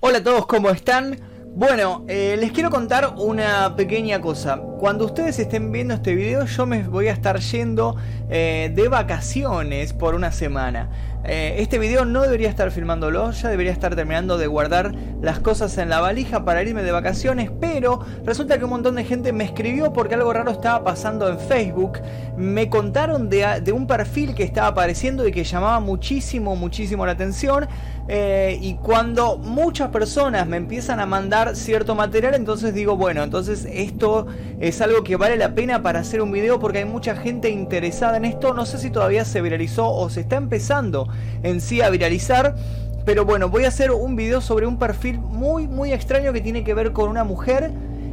Hola 0.00 0.18
a 0.18 0.22
todos, 0.22 0.46
¿cómo 0.46 0.70
están? 0.70 1.18
Bueno, 1.56 2.04
eh, 2.06 2.36
les 2.38 2.52
quiero 2.52 2.70
contar 2.70 3.14
una 3.16 3.74
pequeña 3.74 4.20
cosa. 4.20 4.56
Cuando 4.56 5.04
ustedes 5.06 5.40
estén 5.40 5.72
viendo 5.72 5.92
este 5.92 6.14
video, 6.14 6.44
yo 6.44 6.66
me 6.66 6.84
voy 6.84 7.08
a 7.08 7.12
estar 7.12 7.40
yendo 7.40 7.96
eh, 8.30 8.70
de 8.72 8.86
vacaciones 8.86 9.92
por 9.92 10.14
una 10.14 10.30
semana. 10.30 11.17
Eh, 11.24 11.56
este 11.58 11.78
video 11.78 12.04
no 12.04 12.22
debería 12.22 12.48
estar 12.48 12.70
filmándolo, 12.70 13.32
ya 13.32 13.48
debería 13.48 13.72
estar 13.72 13.94
terminando 13.96 14.38
de 14.38 14.46
guardar 14.46 14.94
las 15.20 15.40
cosas 15.40 15.76
en 15.78 15.88
la 15.88 16.00
valija 16.00 16.44
para 16.44 16.62
irme 16.62 16.82
de 16.82 16.92
vacaciones, 16.92 17.50
pero 17.60 18.00
resulta 18.24 18.56
que 18.56 18.64
un 18.64 18.70
montón 18.70 18.94
de 18.94 19.04
gente 19.04 19.32
me 19.32 19.44
escribió 19.44 19.92
porque 19.92 20.14
algo 20.14 20.32
raro 20.32 20.52
estaba 20.52 20.84
pasando 20.84 21.28
en 21.28 21.38
Facebook. 21.38 22.00
Me 22.36 22.70
contaron 22.70 23.28
de, 23.28 23.72
un 23.72 23.86
perfil 23.86 24.34
que 24.34 24.44
estaba 24.44 24.68
apareciendo 24.68 25.26
y 25.26 25.32
que 25.32 25.42
llamaba 25.42 25.80
muchísimo, 25.80 26.54
muchísimo 26.54 27.04
la 27.04 27.12
atención. 27.12 27.66
Eh, 28.10 28.58
y 28.62 28.76
cuando 28.76 29.36
muchas 29.36 29.90
personas 29.90 30.46
me 30.46 30.56
empiezan 30.56 30.98
a 30.98 31.04
mandar 31.04 31.56
cierto 31.56 31.94
material, 31.94 32.34
entonces 32.34 32.72
digo, 32.72 32.96
bueno, 32.96 33.22
entonces 33.22 33.68
esto 33.70 34.26
es 34.60 34.80
algo 34.80 35.04
que 35.04 35.16
vale 35.16 35.36
la 35.36 35.54
pena 35.54 35.82
para 35.82 35.98
hacer 36.00 36.22
un 36.22 36.32
video 36.32 36.58
porque 36.58 36.78
hay 36.78 36.84
mucha 36.86 37.16
gente 37.16 37.50
interesada 37.50 38.16
en 38.16 38.24
esto. 38.24 38.54
No 38.54 38.64
sé 38.64 38.78
si 38.78 38.88
todavía 38.90 39.26
se 39.26 39.42
viralizó 39.42 39.90
o 39.90 40.08
se 40.08 40.20
está 40.20 40.36
empezando 40.36 41.07
en 41.42 41.60
sí 41.60 41.80
a 41.80 41.90
viralizar. 41.90 42.56
Pero 43.04 43.24
bueno, 43.24 43.48
voy 43.48 43.64
a 43.64 43.68
hacer 43.68 43.90
un 43.90 44.16
video 44.16 44.40
sobre 44.40 44.66
un 44.66 44.78
perfil 44.78 45.18
muy 45.18 45.66
muy 45.66 45.92
extraño 45.92 46.32
que 46.32 46.40
tiene 46.40 46.62
que 46.64 46.74
ver 46.74 46.92
con 46.92 47.08
una 47.08 47.24
mujer 47.24 47.70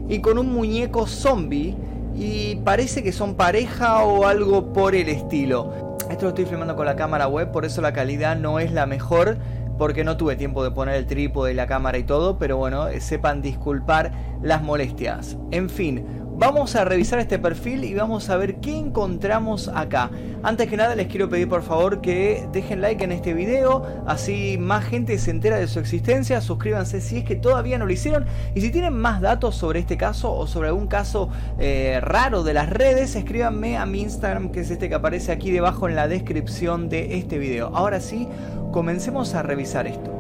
y 0.08 0.20
con 0.20 0.38
un 0.38 0.54
muñeco 0.54 1.08
zombie. 1.08 1.76
Y 2.16 2.56
parece 2.64 3.04
que 3.04 3.12
son 3.12 3.36
pareja 3.36 4.04
o 4.04 4.26
algo 4.26 4.72
por 4.72 4.96
el 4.96 5.10
estilo. 5.10 5.98
Esto 6.10 6.24
lo 6.26 6.30
estoy 6.30 6.46
filmando 6.46 6.76
con 6.76 6.86
la 6.86 6.96
cámara 6.96 7.28
web, 7.28 7.52
por 7.52 7.66
eso 7.66 7.82
la 7.82 7.92
calidad 7.92 8.38
no 8.38 8.60
es 8.60 8.72
la 8.72 8.86
mejor. 8.86 9.38
Porque 9.78 10.06
no 10.06 10.16
tuve 10.16 10.38
tiempo 10.38 10.64
de 10.64 10.72
poner 10.72 10.96
el 10.96 11.06
trípode 11.06 11.52
y 11.52 11.54
la 11.54 11.68
cámara 11.68 11.98
y 11.98 12.04
todo. 12.04 12.38
Pero 12.38 12.56
bueno, 12.56 12.86
sepan 13.02 13.42
disculpar 13.42 14.14
las 14.42 14.64
molestias. 14.64 15.36
En 15.52 15.70
fin, 15.70 16.06
Vamos 16.38 16.76
a 16.76 16.84
revisar 16.84 17.20
este 17.20 17.40
perfil 17.40 17.86
y 17.86 17.94
vamos 17.94 18.30
a 18.30 18.36
ver 18.36 18.56
qué 18.56 18.78
encontramos 18.78 19.70
acá. 19.74 20.12
Antes 20.44 20.68
que 20.68 20.76
nada 20.76 20.94
les 20.94 21.08
quiero 21.08 21.30
pedir 21.30 21.48
por 21.48 21.64
favor 21.64 22.02
que 22.02 22.46
dejen 22.52 22.82
like 22.82 23.02
en 23.02 23.14
este 23.14 23.34
video, 23.34 23.86
así 24.06 24.58
más 24.60 24.84
gente 24.84 25.18
se 25.18 25.32
entera 25.32 25.56
de 25.56 25.68
su 25.68 25.80
existencia, 25.80 26.42
suscríbanse 26.42 27.00
si 27.00 27.20
es 27.20 27.24
que 27.24 27.38
todavía 27.38 27.78
no 27.78 27.86
lo 27.86 27.94
hicieron 27.94 28.26
y 28.54 28.60
si 28.60 28.70
tienen 28.70 28.94
más 28.94 29.22
datos 29.22 29.56
sobre 29.56 29.80
este 29.80 29.96
caso 29.96 30.34
o 30.34 30.46
sobre 30.46 30.68
algún 30.68 30.88
caso 30.88 31.30
eh, 31.58 32.00
raro 32.02 32.44
de 32.44 32.54
las 32.54 32.70
redes, 32.70 33.16
escríbanme 33.16 33.78
a 33.78 33.86
mi 33.86 34.02
Instagram 34.02 34.52
que 34.52 34.60
es 34.60 34.70
este 34.72 34.90
que 34.90 34.96
aparece 34.96 35.32
aquí 35.32 35.52
debajo 35.52 35.88
en 35.88 35.96
la 35.96 36.10
descripción 36.10 36.90
de 36.90 37.18
este 37.18 37.40
video. 37.40 37.72
Ahora 37.74 38.02
sí, 38.02 38.28
comencemos 38.74 39.36
a 39.36 39.42
revisar 39.42 39.88
esto. 39.88 40.15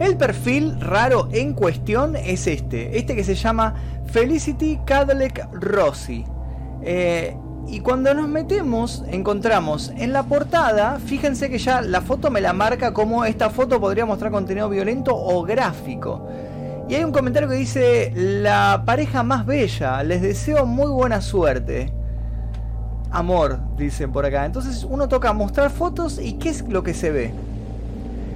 El 0.00 0.16
perfil 0.16 0.80
raro 0.80 1.28
en 1.30 1.54
cuestión 1.54 2.16
es 2.16 2.46
este, 2.48 2.98
este 2.98 3.14
que 3.14 3.22
se 3.22 3.36
llama 3.36 3.74
Felicity 4.06 4.80
Cadillac 4.84 5.48
Rossi. 5.52 6.24
Eh, 6.82 7.36
y 7.68 7.80
cuando 7.80 8.12
nos 8.12 8.28
metemos, 8.28 9.04
encontramos 9.08 9.92
en 9.96 10.12
la 10.12 10.24
portada, 10.24 10.98
fíjense 10.98 11.48
que 11.48 11.58
ya 11.58 11.80
la 11.80 12.02
foto 12.02 12.30
me 12.30 12.40
la 12.40 12.52
marca 12.52 12.92
como 12.92 13.24
esta 13.24 13.50
foto 13.50 13.80
podría 13.80 14.04
mostrar 14.04 14.32
contenido 14.32 14.68
violento 14.68 15.14
o 15.14 15.42
gráfico. 15.44 16.28
Y 16.88 16.96
hay 16.96 17.04
un 17.04 17.12
comentario 17.12 17.48
que 17.48 17.54
dice, 17.54 18.12
la 18.14 18.82
pareja 18.84 19.22
más 19.22 19.46
bella, 19.46 20.02
les 20.02 20.20
deseo 20.20 20.66
muy 20.66 20.90
buena 20.90 21.22
suerte. 21.22 21.92
Amor, 23.10 23.60
dicen 23.76 24.12
por 24.12 24.26
acá. 24.26 24.44
Entonces 24.44 24.84
uno 24.84 25.08
toca 25.08 25.32
mostrar 25.32 25.70
fotos 25.70 26.18
y 26.20 26.34
¿qué 26.34 26.50
es 26.50 26.68
lo 26.68 26.82
que 26.82 26.92
se 26.92 27.10
ve? 27.10 27.32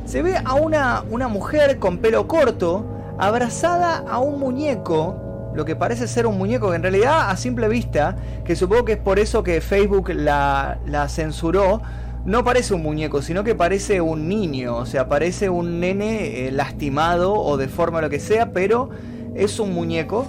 Se 0.09 0.23
ve 0.23 0.37
a 0.42 0.55
una, 0.55 1.05
una 1.11 1.28
mujer 1.28 1.78
con 1.78 1.98
pelo 1.98 2.27
corto 2.27 2.87
abrazada 3.19 3.98
a 4.09 4.20
un 4.20 4.41
muñeco, 4.41 5.53
lo 5.55 5.67
que 5.67 5.77
parece 5.77 6.09
ser 6.09 6.27
un 6.27 6.39
muñeco 6.39 6.70
que 6.70 6.77
en 6.77 6.83
realidad 6.83 7.28
a 7.28 7.37
simple 7.37 7.69
vista, 7.69 8.17
que 8.42 8.56
supongo 8.56 8.86
que 8.86 8.92
es 8.92 8.98
por 8.98 9.19
eso 9.19 9.42
que 9.42 9.61
Facebook 9.61 10.09
la, 10.09 10.79
la 10.86 11.11
censuró, 11.11 11.83
no 12.24 12.42
parece 12.42 12.73
un 12.73 12.83
muñeco, 12.83 13.20
sino 13.20 13.45
que 13.45 13.55
parece 13.55 14.01
un 14.01 14.29
niño, 14.30 14.77
o 14.77 14.86
sea, 14.86 15.11
parece 15.11 15.51
un 15.51 15.79
nene 15.79 16.47
eh, 16.47 16.52
lastimado 16.52 17.35
o 17.35 17.58
de 17.58 17.68
forma 17.68 18.01
lo 18.01 18.08
que 18.08 18.18
sea, 18.18 18.52
pero 18.52 18.89
es 19.35 19.61
un 19.61 19.74
muñeco, 19.74 20.27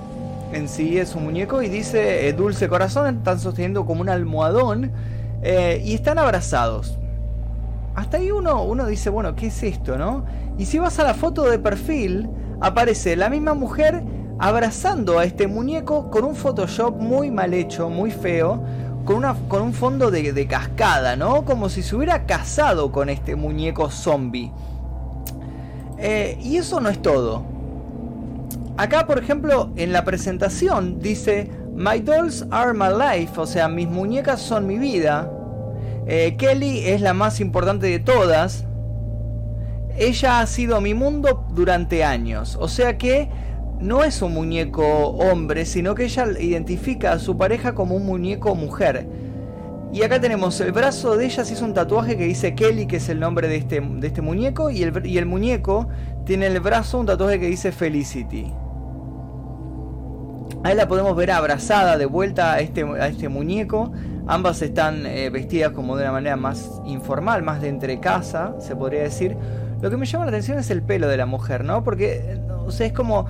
en 0.51 0.67
sí 0.67 0.97
es 0.97 1.15
un 1.15 1.23
muñeco 1.23 1.61
y 1.61 1.69
dice 1.69 2.27
eh, 2.27 2.33
dulce 2.33 2.67
corazón, 2.67 3.19
están 3.19 3.39
sosteniendo 3.39 3.85
como 3.85 4.01
un 4.01 4.09
almohadón 4.09 4.91
eh, 5.41 5.81
y 5.85 5.93
están 5.93 6.19
abrazados 6.19 6.99
hasta 7.99 8.17
ahí 8.17 8.31
uno, 8.31 8.63
uno 8.63 8.85
dice, 8.87 9.09
bueno, 9.09 9.35
¿qué 9.35 9.47
es 9.47 9.61
esto, 9.61 9.97
no? 9.97 10.25
Y 10.57 10.65
si 10.65 10.79
vas 10.79 10.99
a 10.99 11.03
la 11.03 11.13
foto 11.13 11.43
de 11.43 11.59
perfil, 11.59 12.29
aparece 12.61 13.15
la 13.17 13.29
misma 13.29 13.53
mujer 13.53 14.03
abrazando 14.39 15.19
a 15.19 15.25
este 15.25 15.47
muñeco 15.47 16.09
con 16.09 16.23
un 16.23 16.33
Photoshop 16.33 16.95
muy 16.95 17.29
mal 17.29 17.53
hecho, 17.53 17.89
muy 17.89 18.09
feo, 18.11 18.63
con, 19.03 19.17
una, 19.17 19.35
con 19.49 19.61
un 19.61 19.73
fondo 19.73 20.11
de, 20.11 20.47
cascada, 20.47 21.17
¿no? 21.17 21.43
Como 21.43 21.67
si 21.67 21.83
se 21.83 21.95
hubiera 21.95 22.25
casado 22.25 22.91
con 22.93 23.09
este 23.09 23.35
muñeco 23.35 23.89
zombie. 23.89 24.51
Eh, 25.97 26.37
y 26.41 26.55
eso 26.55 26.79
no 26.79 26.87
es 26.87 27.01
todo. 27.01 27.43
Acá, 28.77 29.05
por 29.07 29.19
ejemplo, 29.19 29.71
en 29.75 29.91
la 29.91 30.05
presentación 30.05 30.99
dice, 30.99 31.51
My 31.75 31.99
dolls 31.99 32.45
are 32.49 32.73
my 32.73 32.87
life, 32.97 33.37
o 33.37 33.45
sea, 33.45 33.67
mis 33.67 33.89
muñecas 33.89 34.39
son 34.39 34.67
mi 34.67 34.77
vida. 34.77 35.29
Eh, 36.07 36.35
Kelly 36.37 36.87
es 36.87 37.01
la 37.01 37.13
más 37.13 37.39
importante 37.39 37.87
de 37.87 37.99
todas. 37.99 38.65
Ella 39.97 40.39
ha 40.39 40.47
sido 40.47 40.79
mi 40.81 40.93
mundo 40.93 41.45
durante 41.51 42.03
años. 42.03 42.57
O 42.59 42.67
sea 42.67 42.97
que 42.97 43.29
no 43.79 44.03
es 44.03 44.21
un 44.21 44.33
muñeco 44.33 44.85
hombre, 45.09 45.65
sino 45.65 45.95
que 45.95 46.05
ella 46.05 46.27
identifica 46.39 47.13
a 47.13 47.19
su 47.19 47.37
pareja 47.37 47.73
como 47.73 47.95
un 47.95 48.05
muñeco 48.05 48.55
mujer. 48.55 49.07
Y 49.91 50.03
acá 50.03 50.21
tenemos 50.21 50.59
el 50.61 50.71
brazo 50.71 51.17
de 51.17 51.25
ella, 51.25 51.43
se 51.43 51.53
hizo 51.53 51.65
un 51.65 51.73
tatuaje 51.73 52.15
que 52.15 52.25
dice 52.25 52.53
Kelly, 52.53 52.85
que 52.85 52.97
es 52.97 53.09
el 53.09 53.19
nombre 53.19 53.47
de 53.47 53.55
este, 53.55 53.81
de 53.81 54.07
este 54.07 54.21
muñeco, 54.21 54.69
y 54.69 54.83
el, 54.83 55.05
y 55.05 55.17
el 55.17 55.25
muñeco 55.25 55.87
tiene 56.25 56.45
el 56.45 56.59
brazo 56.59 56.99
un 56.99 57.07
tatuaje 57.07 57.39
que 57.39 57.47
dice 57.47 57.71
Felicity. 57.71 58.53
Ahí 60.63 60.75
la 60.75 60.87
podemos 60.87 61.15
ver 61.15 61.31
abrazada 61.31 61.97
de 61.97 62.05
vuelta 62.05 62.53
a 62.53 62.59
este, 62.59 62.83
a 62.83 63.07
este 63.07 63.29
muñeco. 63.29 63.91
Ambas 64.29 64.61
están 64.61 65.07
eh, 65.07 65.31
vestidas 65.31 65.71
como 65.71 65.97
de 65.97 66.03
una 66.03 66.11
manera 66.11 66.35
más 66.35 66.79
informal, 66.85 67.41
más 67.41 67.61
de 67.61 67.67
entre 67.67 67.99
casa, 67.99 68.53
se 68.59 68.75
podría 68.75 69.01
decir. 69.01 69.35
Lo 69.81 69.89
que 69.89 69.97
me 69.97 70.05
llama 70.05 70.25
la 70.25 70.29
atención 70.29 70.59
es 70.59 70.69
el 70.69 70.83
pelo 70.83 71.07
de 71.07 71.17
la 71.17 71.25
mujer, 71.25 71.63
¿no? 71.63 71.83
Porque, 71.83 72.39
o 72.63 72.69
sea, 72.69 72.85
es 72.85 72.93
como... 72.93 73.25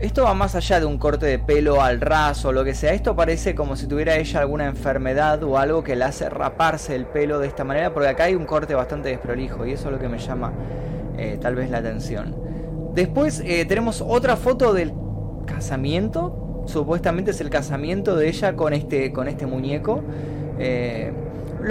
Esto 0.00 0.24
va 0.24 0.34
más 0.34 0.54
allá 0.56 0.78
de 0.78 0.84
un 0.84 0.98
corte 0.98 1.24
de 1.24 1.38
pelo 1.38 1.80
al 1.80 2.02
ras 2.02 2.44
o 2.44 2.52
lo 2.52 2.64
que 2.64 2.74
sea. 2.74 2.92
Esto 2.92 3.16
parece 3.16 3.54
como 3.54 3.76
si 3.76 3.86
tuviera 3.86 4.16
ella 4.16 4.40
alguna 4.40 4.66
enfermedad 4.66 5.42
o 5.42 5.56
algo 5.56 5.82
que 5.82 5.96
le 5.96 6.04
hace 6.04 6.28
raparse 6.28 6.94
el 6.94 7.06
pelo 7.06 7.38
de 7.38 7.46
esta 7.46 7.64
manera. 7.64 7.94
Porque 7.94 8.10
acá 8.10 8.24
hay 8.24 8.34
un 8.34 8.44
corte 8.44 8.74
bastante 8.74 9.08
desprolijo 9.08 9.64
y 9.64 9.72
eso 9.72 9.86
es 9.86 9.92
lo 9.92 9.98
que 9.98 10.10
me 10.10 10.18
llama 10.18 10.52
eh, 11.16 11.38
tal 11.40 11.54
vez 11.54 11.70
la 11.70 11.78
atención. 11.78 12.36
Después 12.92 13.40
eh, 13.42 13.64
tenemos 13.64 14.02
otra 14.06 14.36
foto 14.36 14.74
del 14.74 14.92
casamiento 15.46 16.43
supuestamente 16.66 17.32
es 17.32 17.40
el 17.40 17.50
casamiento 17.50 18.16
de 18.16 18.28
ella 18.28 18.56
con 18.56 18.72
este, 18.72 19.12
con 19.12 19.28
este 19.28 19.46
muñeco. 19.46 20.02
Eh, 20.58 21.12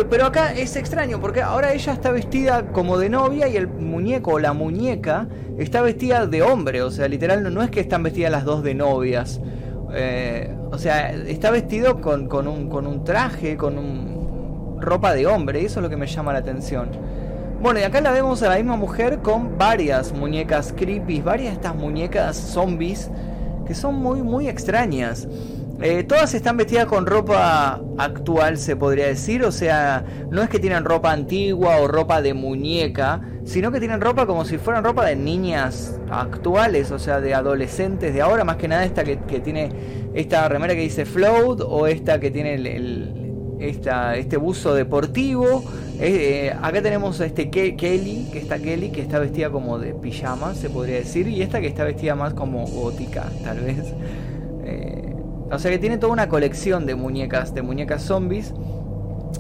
pero 0.09 0.25
acá 0.25 0.53
es 0.53 0.75
extraño 0.75 1.21
porque 1.21 1.41
ahora 1.41 1.73
ella 1.73 1.93
está 1.93 2.11
vestida 2.11 2.65
como 2.71 2.97
de 2.97 3.09
novia 3.09 3.47
y 3.47 3.57
el 3.57 3.67
muñeco 3.67 4.31
o 4.31 4.39
la 4.39 4.53
muñeca 4.53 5.27
está 5.57 5.81
vestida 5.81 6.25
de 6.25 6.41
hombre. 6.41 6.81
O 6.81 6.89
sea, 6.89 7.07
literal 7.07 7.53
no, 7.53 7.61
es 7.61 7.69
que 7.69 7.79
están 7.79 8.01
vestidas 8.01 8.31
las 8.31 8.43
dos 8.43 8.63
de 8.63 8.73
novias. 8.73 9.39
Eh, 9.93 10.55
o 10.71 10.77
sea, 10.79 11.11
está 11.11 11.51
vestido 11.51 12.01
con, 12.01 12.27
con, 12.27 12.47
un, 12.47 12.69
con 12.69 12.87
un 12.87 13.03
traje, 13.03 13.55
con 13.55 13.77
un, 13.77 14.81
ropa 14.81 15.13
de 15.13 15.27
hombre. 15.27 15.63
Eso 15.63 15.79
es 15.79 15.83
lo 15.83 15.89
que 15.89 15.97
me 15.97 16.07
llama 16.07 16.33
la 16.33 16.39
atención. 16.39 16.89
Bueno, 17.61 17.79
y 17.79 17.83
acá 17.83 18.01
la 18.01 18.11
vemos 18.11 18.41
a 18.43 18.49
la 18.49 18.55
misma 18.55 18.75
mujer 18.75 19.19
con 19.19 19.57
varias 19.57 20.11
muñecas 20.11 20.73
creepy, 20.75 21.21
varias 21.21 21.51
de 21.51 21.55
estas 21.55 21.75
muñecas 21.75 22.35
zombies 22.35 23.09
que 23.65 23.75
son 23.75 23.95
muy, 23.95 24.21
muy 24.21 24.47
extrañas. 24.47 25.27
Eh, 25.81 26.03
todas 26.03 26.33
están 26.33 26.55
vestidas 26.55 26.85
con 26.85 27.05
ropa 27.05 27.81
actual, 27.97 28.57
se 28.57 28.75
podría 28.75 29.07
decir. 29.07 29.43
O 29.43 29.51
sea, 29.51 30.05
no 30.29 30.41
es 30.41 30.49
que 30.49 30.59
tienen 30.59 30.85
ropa 30.85 31.11
antigua 31.11 31.77
o 31.77 31.87
ropa 31.87 32.21
de 32.21 32.33
muñeca, 32.33 33.21
sino 33.43 33.71
que 33.71 33.79
tienen 33.79 33.99
ropa 33.99 34.25
como 34.25 34.45
si 34.45 34.57
fueran 34.57 34.83
ropa 34.83 35.05
de 35.05 35.15
niñas 35.15 35.99
actuales, 36.09 36.91
o 36.91 36.99
sea, 36.99 37.19
de 37.19 37.33
adolescentes 37.33 38.13
de 38.13 38.21
ahora. 38.21 38.43
Más 38.43 38.57
que 38.57 38.67
nada 38.67 38.85
esta 38.85 39.03
que, 39.03 39.17
tiene 39.17 39.71
esta 40.13 40.47
remera 40.47 40.73
que 40.73 40.81
dice 40.81 41.05
float 41.05 41.61
o 41.61 41.87
esta 41.87 42.19
que 42.19 42.31
tiene 42.31 42.53
el, 42.53 43.22
esta, 43.69 44.17
este 44.17 44.37
buzo 44.37 44.75
deportivo. 44.75 45.63
Eh, 45.99 46.53
acá 46.61 46.81
tenemos 46.81 47.21
a 47.21 47.25
este 47.25 47.49
Kelly, 47.49 48.27
que 48.31 48.39
está 48.39 48.59
Kelly, 48.59 48.89
que 48.89 49.01
está 49.01 49.19
vestida 49.19 49.49
como 49.49 49.79
de 49.79 49.93
pijama, 49.93 50.53
se 50.55 50.69
podría 50.69 50.95
decir, 50.95 51.27
y 51.27 51.41
esta 51.41 51.61
que 51.61 51.67
está 51.67 51.83
vestida 51.83 52.15
más 52.15 52.33
como 52.33 52.65
gótica, 52.65 53.25
tal 53.43 53.59
vez. 53.59 53.93
Eh, 54.65 55.15
o 55.51 55.59
sea 55.59 55.71
que 55.71 55.79
tiene 55.79 55.97
toda 55.97 56.11
una 56.13 56.27
colección 56.29 56.85
de 56.85 56.95
muñecas, 56.95 57.53
de 57.53 57.61
muñecas 57.61 58.03
zombies. 58.03 58.53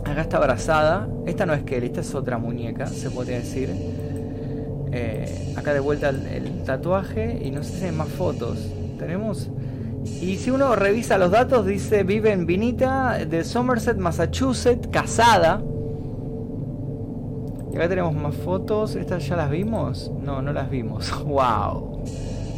Acá 0.05 0.21
está 0.21 0.37
abrazada. 0.37 1.07
Esta 1.25 1.45
no 1.45 1.53
es 1.53 1.63
Kelly, 1.63 1.87
esta 1.87 2.01
es 2.01 2.15
otra 2.15 2.37
muñeca, 2.37 2.87
se 2.87 3.09
podría 3.09 3.37
decir. 3.37 3.69
Eh, 4.91 5.53
acá 5.57 5.73
de 5.73 5.79
vuelta 5.79 6.09
el, 6.09 6.63
tatuaje 6.63 7.41
y 7.43 7.51
no 7.51 7.63
sé 7.63 7.79
si 7.79 7.85
hay 7.85 7.91
más 7.91 8.09
fotos. 8.09 8.57
Tenemos... 8.99 9.49
Y 10.05 10.37
si 10.37 10.51
uno 10.51 10.75
revisa 10.75 11.17
los 11.17 11.31
datos, 11.31 11.65
dice 11.65 12.03
vive 12.03 12.31
en 12.31 12.45
Vinita, 12.45 13.19
de 13.25 13.43
Somerset, 13.43 13.97
Massachusetts, 13.97 14.87
casada. 14.91 15.61
Y 17.71 17.75
acá 17.75 17.89
tenemos 17.89 18.13
más 18.13 18.35
fotos. 18.35 18.95
¿Estas 18.95 19.27
ya 19.27 19.35
las 19.35 19.49
vimos? 19.49 20.11
No, 20.21 20.41
no 20.41 20.53
las 20.53 20.69
vimos. 20.69 21.11
¡Wow! 21.25 22.03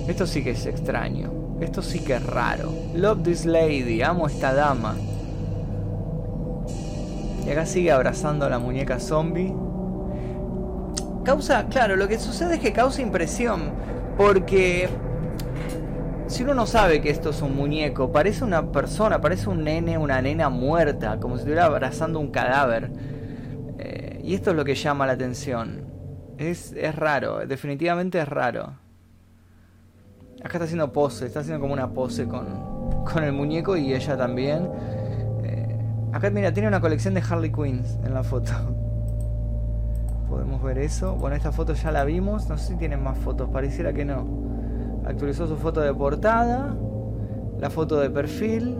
Esto 0.07 0.27
sí 0.27 0.43
que 0.43 0.51
es 0.51 0.65
extraño. 0.65 1.31
Esto 1.61 1.81
sí 1.81 1.99
que 1.99 2.15
es 2.15 2.25
raro. 2.25 2.71
Love 2.95 3.23
this 3.23 3.45
lady. 3.45 4.01
Amo 4.01 4.27
esta 4.27 4.53
dama. 4.53 4.95
Y 7.45 7.49
acá 7.49 7.65
sigue 7.65 7.91
abrazando 7.91 8.45
a 8.45 8.49
la 8.49 8.59
muñeca 8.59 8.99
zombie. 8.99 9.53
Causa, 11.23 11.67
claro, 11.67 11.95
lo 11.95 12.07
que 12.07 12.19
sucede 12.19 12.55
es 12.55 12.59
que 12.59 12.73
causa 12.73 13.01
impresión. 13.01 13.71
Porque 14.17 14.89
si 16.35 16.43
uno 16.43 16.53
no 16.53 16.65
sabe 16.65 16.99
que 16.99 17.09
esto 17.09 17.29
es 17.29 17.41
un 17.41 17.55
muñeco, 17.55 18.11
parece 18.11 18.43
una 18.43 18.69
persona, 18.73 19.21
parece 19.21 19.49
un 19.49 19.63
nene, 19.63 19.97
una 19.97 20.21
nena 20.21 20.49
muerta, 20.49 21.17
como 21.17 21.35
si 21.35 21.39
estuviera 21.39 21.63
abrazando 21.63 22.19
un 22.19 22.29
cadáver. 22.29 22.91
Eh, 23.79 24.19
y 24.21 24.33
esto 24.33 24.49
es 24.49 24.57
lo 24.57 24.65
que 24.65 24.75
llama 24.75 25.07
la 25.07 25.13
atención. 25.13 25.85
Es, 26.37 26.73
es 26.73 26.93
raro, 26.93 27.47
definitivamente 27.47 28.19
es 28.19 28.27
raro. 28.27 28.73
Acá 30.43 30.57
está 30.57 30.65
haciendo 30.65 30.91
pose, 30.91 31.25
está 31.25 31.39
haciendo 31.39 31.61
como 31.61 31.73
una 31.73 31.93
pose 31.93 32.27
con, 32.27 33.05
con 33.05 33.23
el 33.23 33.31
muñeco 33.31 33.77
y 33.77 33.93
ella 33.93 34.17
también. 34.17 34.69
Acá, 36.11 36.29
mira, 36.29 36.53
tiene 36.53 36.67
una 36.67 36.81
colección 36.81 37.13
de 37.13 37.21
Harley 37.21 37.51
Quinns 37.51 37.97
en 38.03 38.13
la 38.13 38.23
foto. 38.23 38.51
Podemos 40.29 40.61
ver 40.61 40.79
eso. 40.79 41.15
Bueno, 41.15 41.37
esta 41.37 41.53
foto 41.53 41.73
ya 41.73 41.91
la 41.91 42.03
vimos. 42.03 42.49
No 42.49 42.57
sé 42.57 42.73
si 42.73 42.75
tienen 42.75 43.01
más 43.01 43.17
fotos, 43.17 43.49
pareciera 43.49 43.93
que 43.93 44.03
no. 44.03 44.54
Actualizó 45.05 45.47
su 45.47 45.55
foto 45.57 45.81
de 45.81 45.93
portada. 45.93 46.75
La 47.59 47.69
foto 47.69 47.99
de 47.99 48.09
perfil. 48.09 48.77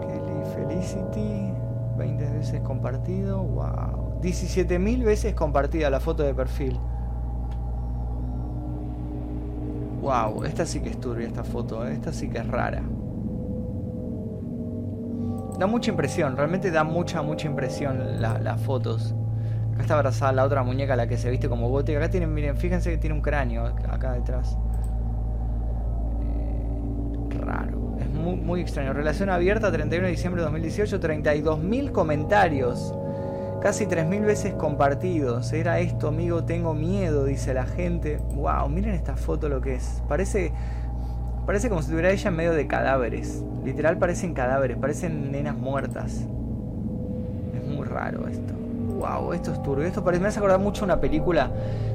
Kelly 0.00 0.44
Felicity. 0.54 1.52
20 1.96 2.30
veces 2.30 2.60
compartido. 2.62 3.42
Wow. 3.42 4.20
17.000 4.20 5.04
veces 5.04 5.34
compartida 5.34 5.90
la 5.90 6.00
foto 6.00 6.22
de 6.22 6.34
perfil. 6.34 6.78
Wow, 10.00 10.44
esta 10.44 10.64
sí 10.64 10.80
que 10.80 10.90
es 10.90 11.00
turbia 11.00 11.26
esta 11.26 11.44
foto, 11.44 11.86
¿eh? 11.86 11.92
esta 11.92 12.12
sí 12.12 12.28
que 12.28 12.38
es 12.38 12.46
rara. 12.46 12.82
Da 15.58 15.66
mucha 15.66 15.90
impresión, 15.90 16.36
realmente 16.36 16.70
da 16.70 16.84
mucha, 16.84 17.20
mucha 17.20 17.48
impresión 17.48 18.20
las 18.20 18.60
fotos. 18.60 19.14
Acá 19.72 19.82
está 19.82 19.94
abrazada 19.94 20.32
la 20.32 20.44
otra 20.44 20.62
muñeca, 20.62 20.94
la 20.96 21.08
que 21.08 21.16
se 21.16 21.30
viste 21.30 21.48
como 21.48 21.68
gótica. 21.68 21.98
Acá 21.98 22.10
tienen, 22.10 22.32
miren, 22.32 22.56
fíjense 22.56 22.90
que 22.90 22.98
tiene 22.98 23.14
un 23.14 23.22
cráneo 23.22 23.66
acá 23.66 24.12
detrás. 24.12 24.56
Muy, 28.48 28.62
extraño. 28.62 28.94
Relación 28.94 29.28
abierta, 29.28 29.70
31 29.70 30.06
de 30.06 30.10
diciembre 30.10 30.40
de 30.40 30.46
2018, 30.46 30.98
32.000 30.98 31.92
comentarios. 31.92 32.94
Casi 33.60 33.84
3.000 33.84 34.24
veces 34.24 34.54
compartidos. 34.54 35.52
Era 35.52 35.80
esto, 35.80 36.08
amigo, 36.08 36.44
tengo 36.44 36.72
miedo, 36.72 37.26
dice 37.26 37.52
la 37.52 37.66
gente. 37.66 38.16
Wow, 38.34 38.70
miren 38.70 38.94
esta 38.94 39.16
foto 39.16 39.50
lo 39.50 39.60
que 39.60 39.74
es. 39.74 40.02
Parece 40.08 40.52
Parece 41.48 41.70
como 41.70 41.80
si 41.80 41.86
estuviera 41.86 42.10
ella 42.10 42.28
en 42.28 42.36
medio 42.36 42.52
de 42.52 42.66
cadáveres. 42.66 43.42
Literal 43.64 43.96
parecen 43.96 44.34
cadáveres, 44.34 44.76
parecen 44.76 45.32
nenas 45.32 45.56
muertas. 45.56 46.26
Es 47.54 47.64
muy 47.66 47.86
raro 47.86 48.28
esto. 48.28 48.67
Wow, 48.98 49.32
esto 49.32 49.52
es 49.52 49.62
turbio. 49.62 49.86
Esto 49.86 50.02
parece, 50.02 50.20
me 50.20 50.28
hace 50.28 50.40
acordar 50.40 50.58
mucho 50.58 50.84
una 50.84 51.00
película. 51.00 51.50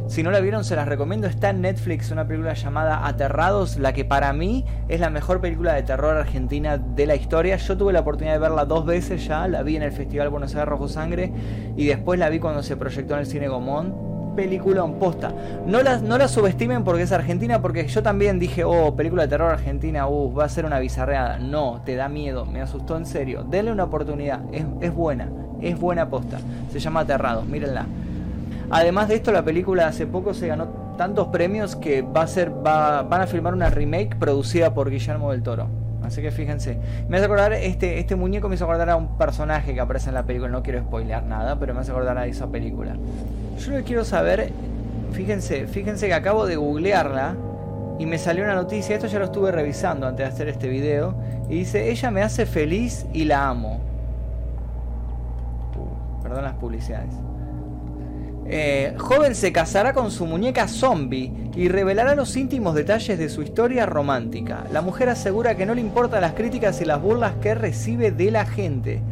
Si 0.08 0.24
no 0.24 0.32
la 0.32 0.40
vieron, 0.40 0.64
se 0.64 0.76
las 0.76 0.88
recomiendo. 0.88 1.28
Está 1.28 1.50
en 1.50 1.62
Netflix, 1.62 2.12
una 2.12 2.26
película 2.26 2.54
llamada 2.54 3.06
Aterrados, 3.06 3.78
la 3.78 3.92
que 3.92 4.06
para 4.06 4.32
mí 4.32 4.66
es 4.88 5.02
la 5.02 5.10
mejor 5.10 5.42
película 5.42 5.74
de 5.74 5.84
terror 5.84 6.16
argentina 6.16 6.78
de 6.78 7.06
la 7.06 7.16
historia. 7.16 7.58
Yo 7.58 7.78
tuve 7.78 7.92
la 7.92 8.00
oportunidad 8.00 8.34
de 8.34 8.40
verla 8.40 8.64
dos 8.64 8.86
veces 8.86 9.26
ya. 9.28 9.48
La 9.50 9.64
vi 9.64 9.76
en 9.76 9.84
el 9.84 9.92
Festival 9.92 10.30
Buenos 10.30 10.56
Aires 10.56 10.70
Rojo 10.70 10.88
Sangre 10.88 11.34
y 11.76 11.88
después 11.88 12.20
la 12.20 12.30
vi 12.30 12.40
cuando 12.40 12.64
se 12.64 12.78
proyectó 12.78 13.16
en 13.16 13.20
el 13.22 13.26
cine 13.26 13.50
Gomón 13.50 14.14
película 14.34 14.84
en 14.84 14.94
posta. 14.94 15.32
No 15.68 15.82
la, 15.84 16.00
no 16.00 16.18
la 16.18 16.28
subestimen 16.28 16.84
porque 16.84 17.04
es 17.04 17.12
argentina, 17.12 17.62
porque 17.62 17.88
yo 17.88 18.02
también 18.02 18.40
dije, 18.40 18.64
oh, 18.64 18.96
película 18.96 19.24
de 19.24 19.28
terror 19.28 19.52
argentina, 19.52 20.08
uh, 20.08 20.34
va 20.34 20.46
a 20.46 20.50
ser 20.50 20.66
una 20.66 20.80
bizarreada. 20.80 21.38
No, 21.38 21.82
te 21.86 21.96
da 21.96 22.10
miedo, 22.10 22.46
me 22.46 22.62
asustó 22.62 22.98
en 22.98 23.06
serio. 23.06 23.44
Denle 23.44 23.72
una 23.72 23.84
oportunidad, 23.84 24.42
es, 24.52 24.66
es 24.82 24.94
buena, 24.94 25.30
es 25.68 25.80
buena 25.80 26.10
posta. 26.10 26.40
Se 26.72 26.80
llama 26.80 27.02
Aterrados, 27.02 27.46
mírenla. 27.46 27.86
Además 28.70 29.08
de 29.08 29.16
esto, 29.16 29.32
la 29.32 29.44
película 29.44 29.88
hace 29.88 30.08
poco 30.08 30.34
se 30.34 30.48
ganó 30.48 30.68
tantos 30.98 31.28
premios 31.28 31.76
que 31.76 32.02
va 32.02 32.22
a 32.22 32.28
ser, 32.28 32.52
va, 32.66 33.04
van 33.04 33.22
a 33.22 33.28
filmar 33.28 33.54
una 33.54 33.70
remake 33.70 34.18
producida 34.18 34.74
por 34.74 34.90
Guillermo 34.90 35.32
del 35.32 35.44
Toro. 35.44 35.68
Así 36.04 36.22
que 36.22 36.32
fíjense. 36.32 36.78
Me 37.08 37.18
hace 37.18 37.26
acordar, 37.26 37.54
este, 37.54 38.00
este 38.00 38.16
muñeco 38.16 38.50
me 38.50 38.56
hizo 38.56 38.66
acordar 38.66 38.90
a 38.90 38.96
un 38.96 39.18
personaje 39.18 39.74
que 39.74 39.80
aparece 39.80 40.10
en 40.10 40.16
la 40.16 40.24
película. 40.24 40.52
No 40.52 40.62
quiero 40.62 40.82
spoilear 40.82 41.24
nada, 41.24 41.58
pero 41.60 41.74
me 41.74 41.80
hace 41.80 41.92
acordar 41.92 42.18
a 42.18 42.28
esa 42.28 42.48
película. 42.48 42.96
Yo 43.60 43.72
lo 43.72 43.78
que 43.78 43.84
quiero 43.84 44.04
saber, 44.04 44.52
fíjense, 45.14 45.68
fíjense 45.68 46.08
que 46.08 46.14
acabo 46.14 46.46
de 46.46 46.58
googlearla 46.58 47.36
y 48.00 48.06
me 48.06 48.18
salió 48.18 48.44
una 48.44 48.56
noticia. 48.56 48.96
Esto 48.96 49.08
ya 49.08 49.20
lo 49.20 49.26
estuve 49.26 49.52
revisando 49.52 50.08
antes 50.08 50.28
de 50.28 50.34
hacer 50.34 50.50
este 50.50 50.68
video. 50.68 51.16
Y 51.50 51.60
dice, 51.60 51.90
ella 51.90 52.12
me 52.12 52.22
hace 52.22 52.46
feliz 52.46 53.06
y 53.14 53.26
la 53.26 53.48
amo. 53.48 53.93
Perdón 56.34 56.46
las 56.46 56.56
publicidades. 56.56 57.14
Eh, 58.48 58.96
joven 58.98 59.36
se 59.36 59.54
casará 59.54 59.94
con 59.94 60.10
su 60.10 60.26
muñeca 60.26 60.68
zombie 60.68 61.32
y 61.56 61.68
revelará 61.68 62.16
los 62.16 62.36
íntimos 62.36 62.74
detalles 62.74 63.20
de 63.20 63.30
su 63.30 63.44
historia 63.44 63.86
romántica. 63.86 64.64
La 64.72 64.82
mujer 64.82 65.10
asegura 65.10 65.56
que 65.56 65.68
no 65.68 65.76
le 65.76 65.82
importan 65.82 66.22
las 66.22 66.34
críticas 66.34 66.82
y 66.82 66.86
las 66.86 67.00
burlas 67.00 67.34
que 67.40 67.54
recibe 67.54 68.12
de 68.12 68.32
la 68.32 68.48
gente. 68.48 69.04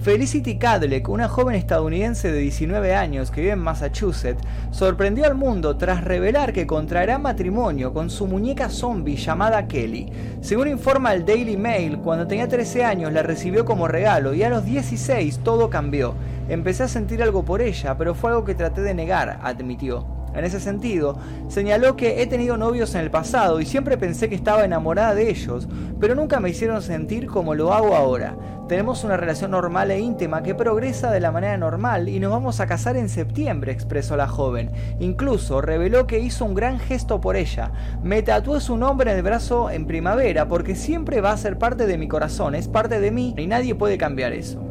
Felicity 0.00 0.58
Cadleck, 0.58 1.08
una 1.08 1.26
joven 1.26 1.56
estadounidense 1.56 2.30
de 2.30 2.38
19 2.38 2.94
años 2.94 3.30
que 3.30 3.40
vive 3.40 3.54
en 3.54 3.58
Massachusetts, 3.58 4.40
sorprendió 4.70 5.24
al 5.24 5.34
mundo 5.34 5.76
tras 5.78 6.04
revelar 6.04 6.52
que 6.52 6.66
contraerá 6.66 7.18
matrimonio 7.18 7.92
con 7.92 8.10
su 8.10 8.26
muñeca 8.26 8.68
zombie 8.68 9.16
llamada 9.16 9.66
Kelly. 9.66 10.12
Según 10.42 10.68
informa 10.68 11.12
el 11.12 11.24
Daily 11.24 11.56
Mail, 11.56 11.98
cuando 11.98 12.26
tenía 12.26 12.46
13 12.46 12.84
años 12.84 13.12
la 13.12 13.22
recibió 13.22 13.64
como 13.64 13.88
regalo 13.88 14.34
y 14.34 14.42
a 14.42 14.50
los 14.50 14.64
16 14.64 15.40
todo 15.42 15.70
cambió. 15.70 16.14
Empecé 16.48 16.84
a 16.84 16.88
sentir 16.88 17.22
algo 17.22 17.44
por 17.44 17.60
ella, 17.60 17.96
pero 17.96 18.14
fue 18.14 18.30
algo 18.30 18.44
que 18.44 18.54
traté 18.54 18.82
de 18.82 18.94
negar, 18.94 19.40
admitió. 19.42 20.06
En 20.36 20.44
ese 20.44 20.60
sentido, 20.60 21.16
señaló 21.48 21.96
que 21.96 22.20
he 22.20 22.26
tenido 22.26 22.58
novios 22.58 22.94
en 22.94 23.00
el 23.00 23.10
pasado 23.10 23.58
y 23.58 23.64
siempre 23.64 23.96
pensé 23.96 24.28
que 24.28 24.34
estaba 24.34 24.66
enamorada 24.66 25.14
de 25.14 25.30
ellos, 25.30 25.66
pero 25.98 26.14
nunca 26.14 26.40
me 26.40 26.50
hicieron 26.50 26.82
sentir 26.82 27.26
como 27.26 27.54
lo 27.54 27.72
hago 27.72 27.96
ahora. 27.96 28.36
Tenemos 28.68 29.02
una 29.04 29.16
relación 29.16 29.52
normal 29.52 29.90
e 29.90 29.98
íntima 29.98 30.42
que 30.42 30.54
progresa 30.54 31.10
de 31.10 31.20
la 31.20 31.32
manera 31.32 31.56
normal 31.56 32.08
y 32.10 32.20
nos 32.20 32.32
vamos 32.32 32.60
a 32.60 32.66
casar 32.66 32.96
en 32.96 33.08
septiembre, 33.08 33.72
expresó 33.72 34.14
la 34.16 34.28
joven. 34.28 34.72
Incluso 34.98 35.62
reveló 35.62 36.06
que 36.06 36.18
hizo 36.18 36.44
un 36.44 36.54
gran 36.54 36.80
gesto 36.80 37.18
por 37.20 37.36
ella. 37.36 37.70
Me 38.02 38.22
tatué 38.22 38.60
su 38.60 38.76
nombre 38.76 39.12
en 39.12 39.16
el 39.16 39.22
brazo 39.22 39.70
en 39.70 39.86
primavera 39.86 40.48
porque 40.48 40.74
siempre 40.74 41.22
va 41.22 41.30
a 41.30 41.38
ser 41.38 41.58
parte 41.58 41.86
de 41.86 41.96
mi 41.96 42.08
corazón, 42.08 42.54
es 42.54 42.68
parte 42.68 43.00
de 43.00 43.10
mí 43.10 43.34
y 43.38 43.46
nadie 43.46 43.74
puede 43.74 43.96
cambiar 43.96 44.32
eso. 44.32 44.65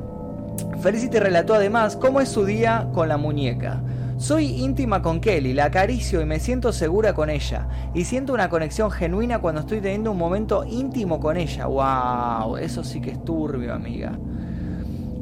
Felicity 0.81 1.19
relató 1.19 1.53
además 1.55 1.95
cómo 1.95 2.21
es 2.21 2.29
su 2.29 2.45
día 2.45 2.87
con 2.93 3.09
la 3.09 3.17
muñeca. 3.17 3.81
Soy 4.17 4.45
íntima 4.61 5.01
con 5.01 5.19
Kelly, 5.19 5.53
la 5.53 5.65
acaricio 5.65 6.21
y 6.21 6.25
me 6.25 6.39
siento 6.39 6.71
segura 6.71 7.13
con 7.13 7.29
ella. 7.29 7.67
Y 7.93 8.05
siento 8.05 8.33
una 8.33 8.49
conexión 8.49 8.89
genuina 8.89 9.39
cuando 9.39 9.61
estoy 9.61 9.81
teniendo 9.81 10.11
un 10.11 10.17
momento 10.17 10.63
íntimo 10.63 11.19
con 11.19 11.35
ella. 11.35 11.65
¡Wow! 11.65 12.57
Eso 12.57 12.83
sí 12.83 13.01
que 13.01 13.11
es 13.11 13.25
turbio, 13.25 13.73
amiga. 13.73 14.17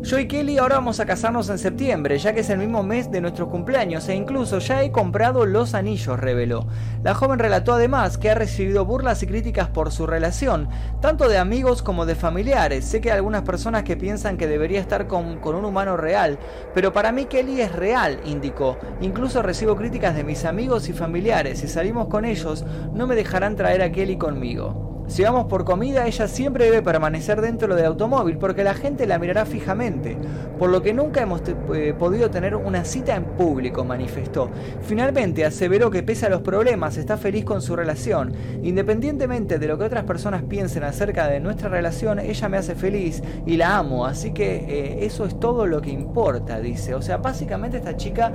Yo 0.04 0.20
y 0.20 0.28
Kelly 0.28 0.58
ahora 0.58 0.76
vamos 0.76 1.00
a 1.00 1.06
casarnos 1.06 1.50
en 1.50 1.58
septiembre, 1.58 2.18
ya 2.18 2.34
que 2.34 2.42
es 2.42 2.50
el 2.50 2.58
mismo 2.58 2.84
mes 2.84 3.10
de 3.10 3.22
nuestros 3.22 3.48
cumpleaños 3.48 4.10
e 4.10 4.16
incluso 4.16 4.60
ya 4.60 4.84
he 4.84 4.92
comprado 4.92 5.46
los 5.46 5.74
anillos, 5.74 6.20
reveló. 6.20 6.68
La 7.04 7.14
joven 7.14 7.40
relató 7.40 7.72
además 7.72 8.18
que 8.18 8.30
ha 8.30 8.36
recibido 8.36 8.84
burlas 8.84 9.24
y 9.24 9.28
críticas 9.28 9.70
por 9.70 9.94
su 9.94 10.06
relación, 10.06 10.68
tanto 11.00 11.30
de 11.30 11.38
amigos 11.38 11.82
como 11.82 12.06
de 12.06 12.16
familiares. 12.16 12.84
Sé 12.84 13.00
que 13.00 13.12
hay 13.12 13.16
algunas 13.16 13.44
personas 13.44 13.84
que 13.84 13.96
piensan 13.96 14.36
que 14.36 14.46
debería 14.46 14.82
estar 14.82 15.08
con, 15.08 15.40
con 15.40 15.56
un 15.56 15.64
humano 15.64 15.96
real, 15.96 16.38
pero 16.74 16.92
para 16.92 17.14
mí 17.14 17.24
Kelly 17.24 17.62
es 17.62 17.72
real, 17.72 18.20
indicó. 18.26 18.78
Incluso 19.00 19.42
recibo 19.42 19.78
críticas 19.78 20.18
de 20.18 20.26
mis 20.26 20.44
amigos 20.44 20.90
y 20.90 20.94
familiares. 20.94 21.60
Si 21.60 21.70
salimos 21.70 22.10
con 22.10 22.26
ellos, 22.26 22.66
no 22.94 23.08
me 23.08 23.16
dejarán 23.16 23.56
traer 23.56 23.82
a 23.82 23.92
Kelly 23.94 24.18
conmigo. 24.18 24.93
Si 25.08 25.22
vamos 25.22 25.46
por 25.46 25.66
comida, 25.66 26.08
ella 26.08 26.28
siempre 26.28 26.66
debe 26.66 26.82
permanecer 26.82 27.42
dentro 27.42 27.76
del 27.76 27.86
automóvil 27.86 28.38
porque 28.38 28.64
la 28.64 28.74
gente 28.74 29.06
la 29.06 29.20
mirará 29.20 29.46
fijamente, 29.46 30.18
por 30.58 30.70
lo 30.70 30.82
que 30.82 30.94
nunca 30.94 31.22
hemos 31.22 31.42
eh, 31.74 31.94
podido 31.98 32.32
tener 32.32 32.56
una 32.56 32.86
cita 32.86 33.16
en 33.16 33.26
público, 33.26 33.84
manifestó. 33.84 34.50
Finalmente 34.82 35.46
aseveró 35.46 35.92
que 35.92 36.04
pese 36.04 36.26
a 36.26 36.30
los 36.30 36.42
problemas 36.42 36.98
está 36.98 37.18
feliz 37.18 37.44
con 37.44 37.62
su 37.62 37.76
relación. 37.76 38.34
Independientemente 38.64 39.60
de 39.60 39.68
lo 39.68 39.78
que 39.78 39.84
otras 39.84 40.06
personas 40.06 40.44
piensen 40.44 40.84
acerca 40.84 41.28
de 41.28 41.40
nuestra 41.40 41.70
relación, 41.70 42.20
ella 42.20 42.50
me 42.50 42.58
hace 42.58 42.74
feliz 42.74 43.22
y 43.46 43.58
la 43.58 43.78
amo, 43.78 44.06
así 44.06 44.32
que 44.32 44.56
eh, 44.56 45.06
eso 45.06 45.26
es 45.26 45.40
todo 45.40 45.68
lo 45.68 45.82
que 45.82 45.92
importa, 45.92 46.60
dice. 46.60 46.96
O 46.96 47.02
sea, 47.02 47.18
básicamente 47.18 47.78
esta 47.78 47.98
chica 47.98 48.32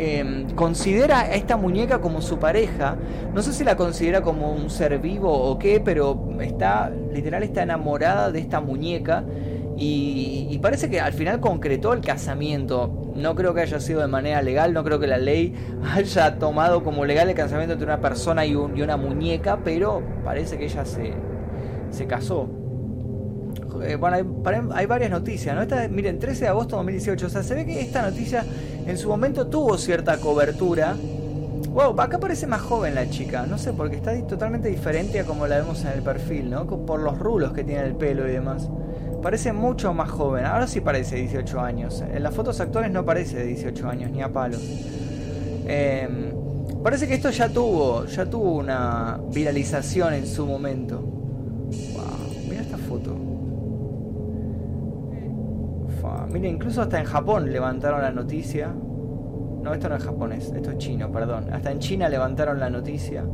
em, 0.00 0.48
considera 0.54 1.20
a 1.20 1.34
esta 1.34 1.58
muñeca 1.58 2.00
como 2.00 2.22
su 2.22 2.38
pareja. 2.38 2.96
No 3.34 3.42
sé 3.42 3.52
si 3.52 3.64
la 3.64 3.76
considera 3.76 4.22
como 4.22 4.50
un 4.50 4.70
ser 4.70 4.98
vivo 4.98 5.30
o 5.30 5.58
qué, 5.58 5.78
pero 5.78 6.30
está, 6.40 6.90
literal, 7.12 7.42
está 7.42 7.64
enamorada 7.64 8.32
de 8.32 8.38
esta 8.40 8.60
muñeca. 8.60 9.24
Y, 9.76 10.58
parece 10.62 10.90
que 10.90 11.00
al 11.00 11.12
final 11.12 11.40
concretó 11.40 11.92
el 11.92 12.00
casamiento. 12.00 13.12
No 13.14 13.34
creo 13.34 13.52
que 13.54 13.60
haya 13.60 13.80
sido 13.80 14.00
de 14.00 14.08
manera 14.08 14.42
legal, 14.42 14.72
no 14.72 14.84
creo 14.84 14.98
que 14.98 15.06
la 15.06 15.18
ley 15.18 15.54
haya 15.94 16.38
tomado 16.38 16.82
como 16.82 17.04
legal 17.04 17.28
el 17.28 17.34
casamiento 17.34 17.74
entre 17.74 17.86
una 17.86 18.00
persona 18.00 18.46
y, 18.46 18.54
una 18.54 18.96
muñeca, 18.96 19.58
pero 19.62 20.02
parece 20.24 20.56
que 20.56 20.64
ella 20.64 20.84
se, 20.84 21.12
se 21.90 22.06
casó. 22.06 22.48
Eh, 23.82 23.96
bueno, 23.96 24.16
hay, 24.74 24.86
varias 24.86 25.10
noticias, 25.10 25.54
¿no? 25.54 25.62
Esta, 25.62 25.88
miren, 25.88 26.18
13 26.18 26.42
de 26.42 26.48
agosto 26.48 26.76
de 26.76 26.82
2018, 26.82 27.26
o 27.26 27.30
sea, 27.30 27.42
se 27.42 27.54
ve 27.54 27.64
que 27.64 27.80
esta 27.80 28.02
noticia 28.02 28.44
en 28.90 28.98
su 28.98 29.08
momento 29.08 29.46
tuvo 29.46 29.78
cierta 29.78 30.18
cobertura. 30.18 30.96
Wow, 31.72 31.98
acá 32.00 32.18
parece 32.18 32.48
más 32.48 32.60
joven 32.60 32.96
la 32.96 33.08
chica, 33.08 33.46
no 33.46 33.56
sé, 33.56 33.72
porque 33.72 33.96
está 33.96 34.20
totalmente 34.26 34.68
diferente 34.68 35.20
a 35.20 35.24
como 35.24 35.46
la 35.46 35.58
vemos 35.58 35.84
en 35.84 35.92
el 35.92 36.02
perfil, 36.02 36.50
¿no? 36.50 36.66
Por 36.66 37.00
los 37.00 37.16
rulos 37.16 37.52
que 37.52 37.62
tiene 37.62 37.84
el 37.84 37.94
pelo 37.94 38.28
y 38.28 38.32
demás. 38.32 38.68
Parece 39.22 39.52
mucho 39.52 39.94
más 39.94 40.10
joven. 40.10 40.44
Ahora 40.44 40.66
sí 40.66 40.80
parece 40.80 41.16
18 41.16 41.60
años. 41.60 42.00
En 42.00 42.22
las 42.22 42.34
fotos 42.34 42.58
actuales 42.60 42.90
no 42.90 43.04
parece 43.04 43.36
de 43.36 43.44
18 43.44 43.88
años, 43.88 44.10
ni 44.10 44.22
a 44.22 44.32
palos. 44.32 44.62
Em, 45.66 46.32
parece 46.82 47.06
que 47.06 47.14
esto 47.14 47.30
ya 47.30 47.48
tuvo, 47.48 48.06
ya 48.06 48.26
tuvo 48.26 48.56
una 48.56 49.20
viralización 49.32 50.14
en 50.14 50.26
su 50.26 50.46
momento. 50.46 51.09
Mira, 56.32 56.48
incluso 56.48 56.82
hasta 56.82 56.98
en 56.98 57.06
Japón 57.06 57.52
levantaron 57.52 58.02
la 58.02 58.10
noticia. 58.10 58.68
No, 58.68 59.74
esto 59.74 59.88
no 59.88 59.96
es 59.96 60.04
japonés, 60.04 60.52
esto 60.54 60.70
es 60.70 60.78
chino, 60.78 61.10
perdón. 61.10 61.52
Hasta 61.52 61.70
en 61.70 61.78
China 61.78 62.08
levantaron 62.08 62.58
la 62.58 62.70
noticia. 62.70 63.24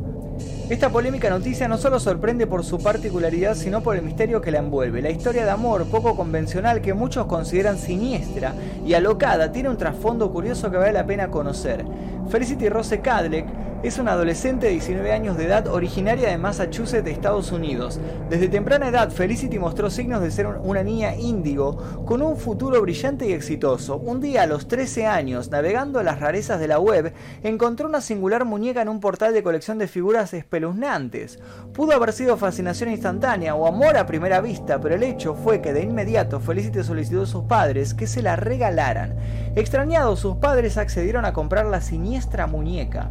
Esta 0.69 0.89
polémica 0.89 1.29
noticia 1.29 1.69
no 1.69 1.77
solo 1.77 1.97
sorprende 1.97 2.45
por 2.45 2.61
su 2.65 2.77
particularidad, 2.77 3.55
sino 3.55 3.81
por 3.81 3.95
el 3.95 4.01
misterio 4.01 4.41
que 4.41 4.51
la 4.51 4.59
envuelve. 4.59 5.01
La 5.01 5.09
historia 5.09 5.45
de 5.45 5.51
amor 5.51 5.85
poco 5.85 6.17
convencional 6.17 6.81
que 6.81 6.93
muchos 6.93 7.25
consideran 7.25 7.77
siniestra 7.77 8.53
y 8.85 8.93
alocada 8.93 9.53
tiene 9.53 9.69
un 9.69 9.77
trasfondo 9.77 10.29
curioso 10.29 10.69
que 10.69 10.75
vale 10.75 10.91
la 10.91 11.05
pena 11.05 11.31
conocer. 11.31 11.85
Felicity 12.29 12.67
Rose 12.67 12.99
Cadleck 12.99 13.45
es 13.83 13.99
una 13.99 14.13
adolescente 14.13 14.65
de 14.65 14.71
19 14.71 15.11
años 15.11 15.37
de 15.37 15.45
edad 15.45 15.67
originaria 15.67 16.29
de 16.29 16.37
Massachusetts, 16.39 17.07
Estados 17.07 17.51
Unidos. 17.51 17.99
Desde 18.27 18.49
temprana 18.49 18.87
edad, 18.87 19.11
Felicity 19.11 19.59
mostró 19.59 19.91
signos 19.91 20.21
de 20.21 20.31
ser 20.31 20.47
una 20.47 20.81
niña 20.81 21.15
índigo 21.15 21.77
con 22.05 22.23
un 22.23 22.37
futuro 22.37 22.81
brillante 22.81 23.27
y 23.29 23.33
exitoso. 23.33 23.97
Un 23.97 24.19
día, 24.19 24.43
a 24.43 24.47
los 24.47 24.67
13 24.67 25.05
años, 25.05 25.51
navegando 25.51 26.01
las 26.01 26.19
rarezas 26.19 26.59
de 26.59 26.67
la 26.67 26.79
web, 26.79 27.13
encontró 27.43 27.87
una 27.87 28.01
singular 28.01 28.45
muñeca 28.45 28.81
en 28.81 28.89
un 28.89 28.99
portal 28.99 29.31
de 29.33 29.43
colección 29.43 29.77
de 29.77 29.87
figuras 29.87 30.33
espeluznantes. 30.57 31.39
Pudo 31.73 31.93
haber 31.93 32.11
sido 32.11 32.37
fascinación 32.37 32.89
instantánea 32.89 33.55
o 33.55 33.67
amor 33.67 33.97
a 33.97 34.05
primera 34.05 34.41
vista, 34.41 34.81
pero 34.81 34.95
el 34.95 35.03
hecho 35.03 35.35
fue 35.35 35.61
que 35.61 35.73
de 35.73 35.83
inmediato 35.83 36.39
Felicity 36.39 36.83
solicitó 36.83 37.21
a 37.21 37.27
sus 37.27 37.43
padres 37.43 37.93
que 37.93 38.07
se 38.07 38.21
la 38.21 38.35
regalaran. 38.35 39.15
Extrañados, 39.55 40.19
sus 40.19 40.37
padres 40.37 40.77
accedieron 40.77 41.25
a 41.25 41.33
comprar 41.33 41.65
la 41.67 41.81
siniestra 41.81 42.47
muñeca. 42.47 43.09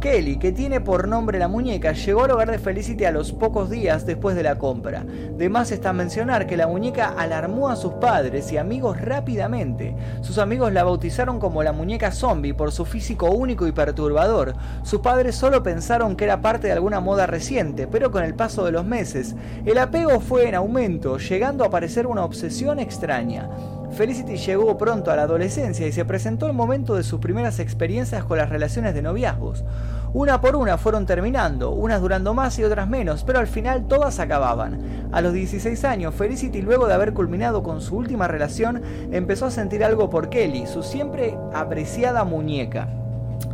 Kelly, 0.00 0.38
que 0.38 0.52
tiene 0.52 0.80
por 0.80 1.08
nombre 1.08 1.38
la 1.38 1.48
muñeca, 1.48 1.92
llegó 1.92 2.24
al 2.24 2.30
hogar 2.30 2.50
de 2.50 2.58
Felicity 2.58 3.04
a 3.04 3.10
los 3.10 3.32
pocos 3.32 3.70
días 3.70 4.06
después 4.06 4.36
de 4.36 4.42
la 4.42 4.56
compra. 4.56 5.04
De 5.04 5.48
más 5.48 5.70
está 5.72 5.92
mencionar 5.92 6.46
que 6.46 6.56
la 6.56 6.66
muñeca 6.66 7.14
alarmó 7.16 7.68
a 7.68 7.76
sus 7.76 7.94
padres 7.94 8.52
y 8.52 8.58
amigos 8.58 9.00
rápidamente. 9.00 9.96
Sus 10.20 10.38
amigos 10.38 10.72
la 10.72 10.84
bautizaron 10.84 11.40
como 11.40 11.62
la 11.62 11.72
muñeca 11.72 12.12
zombie 12.12 12.54
por 12.54 12.72
su 12.72 12.84
físico 12.84 13.30
único 13.30 13.66
y 13.66 13.72
perturbador. 13.72 14.54
Sus 14.82 15.00
padres 15.00 15.34
solo 15.36 15.62
pensaron 15.62 16.16
que 16.16 16.24
era 16.24 16.40
parte 16.40 16.66
de 16.66 16.74
alguna 16.74 17.00
moda 17.00 17.26
reciente, 17.26 17.86
pero 17.86 18.10
con 18.10 18.24
el 18.24 18.34
paso 18.34 18.64
de 18.64 18.72
los 18.72 18.84
meses, 18.84 19.34
el 19.64 19.78
apego 19.78 20.20
fue 20.20 20.48
en 20.48 20.54
aumento, 20.54 21.18
llegando 21.18 21.64
a 21.64 21.70
parecer 21.70 22.06
una 22.06 22.24
obsesión 22.24 22.78
extraña. 22.78 23.48
Felicity 23.92 24.36
llegó 24.36 24.76
pronto 24.76 25.10
a 25.10 25.16
la 25.16 25.22
adolescencia 25.22 25.86
y 25.86 25.92
se 25.92 26.04
presentó 26.04 26.46
el 26.46 26.52
momento 26.52 26.94
de 26.94 27.02
sus 27.02 27.20
primeras 27.20 27.58
experiencias 27.58 28.24
con 28.24 28.38
las 28.38 28.50
relaciones 28.50 28.94
de 28.94 29.02
noviazgos. 29.02 29.64
Una 30.12 30.40
por 30.40 30.56
una 30.56 30.78
fueron 30.78 31.06
terminando, 31.06 31.70
unas 31.70 32.00
durando 32.00 32.34
más 32.34 32.58
y 32.58 32.64
otras 32.64 32.88
menos, 32.88 33.24
pero 33.24 33.38
al 33.38 33.46
final 33.46 33.86
todas 33.86 34.18
acababan. 34.18 35.08
A 35.12 35.20
los 35.20 35.32
16 35.32 35.84
años, 35.84 36.14
Felicity, 36.14 36.62
luego 36.62 36.86
de 36.86 36.94
haber 36.94 37.12
culminado 37.12 37.62
con 37.62 37.80
su 37.80 37.96
última 37.96 38.28
relación, 38.28 38.82
empezó 39.12 39.46
a 39.46 39.50
sentir 39.50 39.84
algo 39.84 40.10
por 40.10 40.28
Kelly, 40.28 40.66
su 40.66 40.82
siempre 40.82 41.36
apreciada 41.54 42.24
muñeca. 42.24 42.88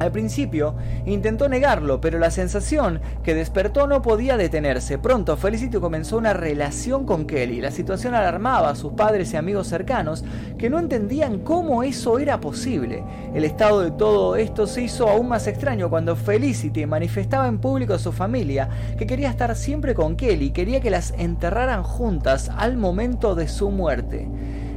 Al 0.03 0.11
principio 0.11 0.75
intentó 1.07 1.49
negarlo, 1.49 2.01
pero 2.01 2.19
la 2.19 2.33
sensación 2.33 3.01
que 3.23 3.37
despertó 3.37 3.87
no 3.87 4.03
podía 4.03 4.37
detenerse. 4.37 4.99
Pronto 4.99 5.37
Felicity 5.37 5.79
comenzó 5.79 6.19
una 6.19 6.33
relación 6.33 7.07
con 7.07 7.25
Kelly. 7.25 7.61
La 7.61 7.71
situación 7.71 8.17
alarmaba 8.17 8.71
a 8.71 8.75
sus 8.75 8.95
padres 8.95 9.33
y 9.33 9.37
amigos 9.37 9.69
cercanos 9.69 10.25
que 10.59 10.69
no 10.69 10.81
entendían 10.81 11.39
cómo 11.39 11.85
eso 11.85 12.19
era 12.19 12.41
posible. 12.41 13.05
El 13.33 13.45
estado 13.45 13.81
de 13.81 13.93
todo 13.93 14.35
esto 14.35 14.67
se 14.67 14.83
hizo 14.83 15.09
aún 15.09 15.29
más 15.29 15.47
extraño 15.47 15.89
cuando 15.89 16.17
Felicity 16.17 16.85
manifestaba 16.85 17.47
en 17.47 17.59
público 17.59 17.95
a 17.95 18.01
su 18.01 18.11
familia 18.11 18.69
que 18.99 19.07
quería 19.07 19.31
estar 19.31 19.55
siempre 19.55 19.95
con 19.95 20.17
Kelly, 20.17 20.51
quería 20.51 20.81
que 20.81 20.91
las 20.91 21.15
enterraran 21.17 21.85
juntas 21.85 22.51
al 22.57 22.77
momento 22.77 23.37
de 23.37 23.47
su 23.47 23.71
muerte. 23.71 24.29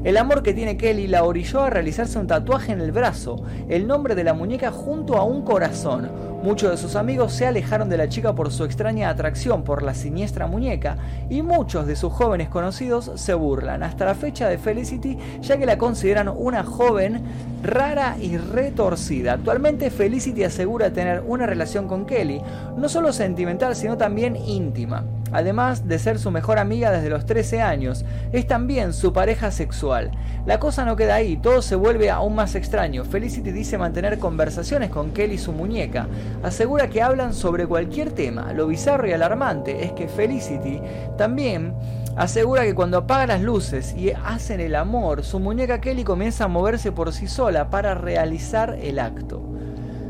El 0.05 0.17
amor 0.17 0.43
que 0.43 0.53
tiene 0.53 0.77
Kelly 0.77 1.07
la 1.07 1.23
orilló 1.23 1.61
a 1.61 1.71
realizarse 1.71 2.19
un 2.19 2.27
tatuaje 2.27 2.71
en 2.71 2.79
el 2.79 2.91
brazo, 2.91 3.41
el 3.69 3.87
nombre 3.87 4.13
de 4.13 4.23
la 4.23 4.35
muñeca 4.35 4.69
junto 4.69 5.17
a 5.17 5.23
un 5.23 5.41
corazón. 5.41 6.11
Muchos 6.43 6.69
de 6.69 6.77
sus 6.77 6.95
amigos 6.95 7.33
se 7.33 7.47
alejaron 7.47 7.89
de 7.89 7.97
la 7.97 8.07
chica 8.07 8.35
por 8.35 8.51
su 8.51 8.65
extraña 8.65 9.09
atracción 9.09 9.63
por 9.63 9.81
la 9.81 9.95
siniestra 9.95 10.45
muñeca 10.45 10.97
y 11.27 11.41
muchos 11.41 11.87
de 11.87 11.95
sus 11.95 12.13
jóvenes 12.13 12.49
conocidos 12.49 13.13
se 13.15 13.33
burlan 13.33 13.81
hasta 13.81 14.05
la 14.05 14.13
fecha 14.13 14.47
de 14.47 14.59
Felicity 14.59 15.17
ya 15.41 15.57
que 15.57 15.65
la 15.65 15.79
consideran 15.79 16.27
una 16.29 16.63
joven 16.63 17.23
rara 17.63 18.15
y 18.21 18.37
retorcida. 18.37 19.33
Actualmente 19.33 19.89
Felicity 19.89 20.43
asegura 20.43 20.93
tener 20.93 21.23
una 21.25 21.47
relación 21.47 21.87
con 21.87 22.05
Kelly, 22.05 22.43
no 22.77 22.89
solo 22.89 23.11
sentimental 23.11 23.75
sino 23.75 23.97
también 23.97 24.35
íntima. 24.35 25.03
Además 25.35 25.85
de 25.85 25.99
ser 25.99 26.17
su 26.17 26.31
mejor 26.31 26.59
amiga 26.59 26.91
desde 26.91 27.09
los 27.09 27.25
13 27.25 27.61
años, 27.61 28.05
es 28.31 28.47
también 28.47 28.93
su 28.93 29.11
pareja 29.11 29.51
sexual. 29.51 30.11
La 30.45 30.61
cosa 30.61 30.85
no 30.85 30.95
queda 30.95 31.15
ahí, 31.15 31.35
todo 31.35 31.61
se 31.61 31.75
vuelve 31.75 32.09
aún 32.09 32.35
más 32.35 32.55
extraño. 32.55 33.03
Felicity 33.03 33.51
dice 33.51 33.77
mantener 33.77 34.17
conversaciones 34.17 34.89
con 34.89 35.11
Kelly 35.11 35.35
y 35.35 35.37
su 35.37 35.51
muñeca. 35.51 36.07
Asegura 36.41 36.89
que 36.89 37.01
hablan 37.01 37.33
sobre 37.33 37.67
cualquier 37.67 38.13
tema. 38.13 38.53
Lo 38.53 38.67
bizarro 38.67 39.09
y 39.09 39.11
alarmante 39.11 39.83
es 39.83 39.91
que 39.91 40.07
Felicity 40.07 40.79
también 41.17 41.73
asegura 42.15 42.63
que 42.63 42.73
cuando 42.73 42.99
apaga 42.99 43.27
las 43.27 43.41
luces 43.41 43.93
y 43.93 44.11
hacen 44.11 44.61
el 44.61 44.73
amor, 44.73 45.25
su 45.25 45.41
muñeca 45.41 45.81
Kelly 45.81 46.05
comienza 46.05 46.45
a 46.45 46.47
moverse 46.47 46.93
por 46.93 47.11
sí 47.11 47.27
sola 47.27 47.69
para 47.69 47.93
realizar 47.93 48.77
el 48.81 48.99
acto. 48.99 49.41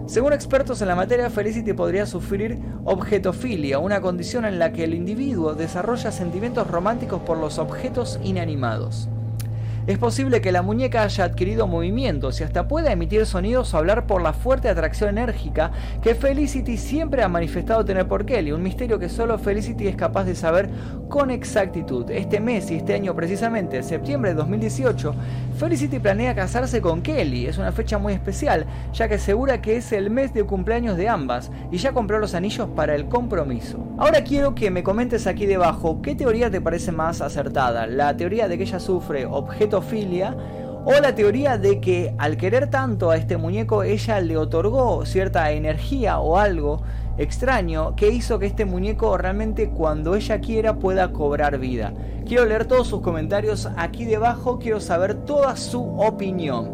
Según 0.07 0.33
expertos 0.33 0.81
en 0.81 0.87
la 0.87 0.95
materia, 0.95 1.31
Felicity 1.31 1.73
podría 1.73 2.05
sufrir 2.05 2.59
objetofilia, 2.83 3.79
una 3.79 4.01
condición 4.01 4.45
en 4.45 4.59
la 4.59 4.71
que 4.71 4.83
el 4.83 4.93
individuo 4.93 5.55
desarrolla 5.55 6.11
sentimientos 6.11 6.67
románticos 6.67 7.21
por 7.21 7.37
los 7.37 7.57
objetos 7.57 8.19
inanimados. 8.23 9.09
Es 9.87 9.99
posible 9.99 10.41
que 10.41 10.51
la 10.51 10.63
muñeca 10.63 11.03
haya 11.03 11.25
adquirido 11.25 11.67
movimientos 11.67 12.41
y 12.41 12.43
hasta 12.43 12.67
pueda 12.67 12.91
emitir 12.91 13.23
sonidos 13.27 13.71
o 13.71 13.77
hablar 13.77 14.07
por 14.07 14.19
la 14.19 14.33
fuerte 14.33 14.67
atracción 14.67 15.11
enérgica 15.11 15.71
que 16.01 16.15
Felicity 16.15 16.75
siempre 16.75 17.21
ha 17.21 17.27
manifestado 17.27 17.85
tener 17.85 18.07
por 18.07 18.25
Kelly, 18.25 18.51
un 18.51 18.63
misterio 18.63 18.97
que 18.97 19.09
solo 19.09 19.37
Felicity 19.37 19.87
es 19.87 19.95
capaz 19.95 20.23
de 20.23 20.33
saber 20.33 20.71
con 21.07 21.29
exactitud. 21.29 22.09
Este 22.09 22.39
mes 22.39 22.71
y 22.71 22.77
este 22.77 22.95
año 22.95 23.15
precisamente, 23.15 23.83
septiembre 23.83 24.31
de 24.31 24.37
2018, 24.37 25.13
Felicity 25.59 25.99
planea 25.99 26.33
casarse 26.33 26.81
con 26.81 27.03
Kelly. 27.03 27.45
Es 27.45 27.59
una 27.59 27.71
fecha 27.71 27.99
muy 27.99 28.13
especial, 28.13 28.65
ya 28.91 29.07
que 29.07 29.15
asegura 29.15 29.61
que 29.61 29.75
es 29.75 29.91
el 29.91 30.09
mes 30.09 30.33
de 30.33 30.45
cumpleaños 30.45 30.97
de 30.97 31.09
ambas 31.09 31.51
y 31.71 31.77
ya 31.77 31.93
compró 31.93 32.17
los 32.17 32.33
anillos 32.33 32.69
para 32.75 32.95
el 32.95 33.05
compromiso. 33.05 33.85
Ahora 33.99 34.23
quiero 34.23 34.55
que 34.55 34.71
me 34.71 34.81
comentes 34.81 35.27
aquí 35.27 35.45
debajo 35.45 36.01
qué 36.01 36.15
teoría 36.15 36.49
te 36.49 36.59
parece 36.59 36.91
más 36.91 37.21
acertada, 37.21 37.85
la 37.85 38.17
teoría 38.17 38.47
de 38.47 38.57
que 38.57 38.63
ella 38.63 38.79
sufre 38.79 39.27
o 40.85 40.93
la 41.01 41.15
teoría 41.15 41.57
de 41.57 41.81
que 41.81 42.13
al 42.19 42.37
querer 42.37 42.69
tanto 42.69 43.09
a 43.09 43.17
este 43.17 43.37
muñeco 43.37 43.83
ella 43.83 44.19
le 44.21 44.37
otorgó 44.37 45.05
cierta 45.05 45.51
energía 45.51 46.19
o 46.19 46.37
algo 46.37 46.83
extraño 47.17 47.95
que 47.95 48.09
hizo 48.09 48.37
que 48.39 48.45
este 48.45 48.65
muñeco 48.65 49.17
realmente 49.17 49.69
cuando 49.69 50.15
ella 50.15 50.39
quiera 50.39 50.75
pueda 50.75 51.11
cobrar 51.11 51.57
vida. 51.57 51.93
Quiero 52.27 52.45
leer 52.45 52.65
todos 52.65 52.87
sus 52.87 53.01
comentarios 53.01 53.67
aquí 53.77 54.05
debajo, 54.05 54.59
quiero 54.59 54.79
saber 54.79 55.13
toda 55.13 55.55
su 55.55 55.81
opinión. 55.99 56.71